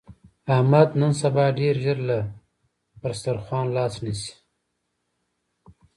[0.55, 2.19] احمد نن سبا ډېر ژر له
[3.01, 4.33] پر دستاخوان لاس نسي.